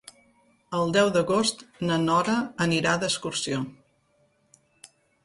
[0.77, 3.61] El deu d'agost na Nora anirà d'excursió.